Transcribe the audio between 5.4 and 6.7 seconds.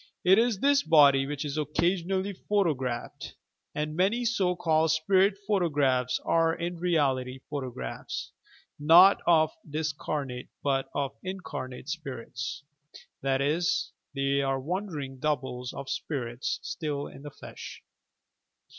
photographs are